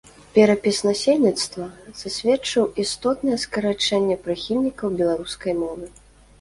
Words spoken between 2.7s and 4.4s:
істотнае скарачэнне